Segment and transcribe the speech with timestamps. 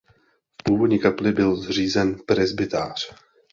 [0.51, 3.15] V původní kapli byl zřízen presbytář.